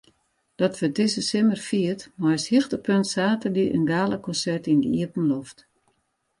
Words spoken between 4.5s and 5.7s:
yn de iepenloft.